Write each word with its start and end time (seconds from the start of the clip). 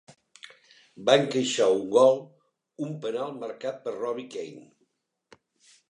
Va 1.09 1.17
encaixar 1.23 1.67
un 1.75 1.85
gol, 1.97 2.19
un 2.87 2.97
penal 3.07 3.39
marcat 3.45 3.79
per 3.87 3.97
Robbie 4.01 4.31
Keane. 4.37 4.69